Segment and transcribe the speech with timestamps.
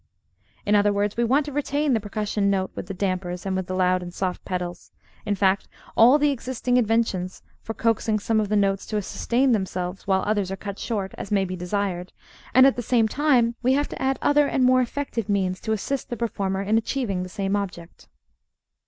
[0.65, 3.67] In other words, we want to retain the percussion note with the dampers and with
[3.67, 4.91] the loud and soft pedals,
[5.27, 10.07] in fact, all the existing inventions for coaxing some of the notes to sustain themselves
[10.07, 12.13] while others are cut short, as may be desired,
[12.51, 15.71] and at the same time we have to add other and more effective means to
[15.71, 18.07] assist the performer in achieving the same object.